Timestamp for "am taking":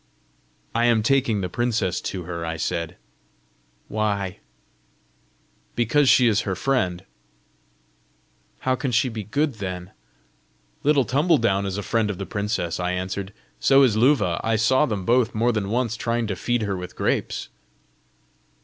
0.85-1.41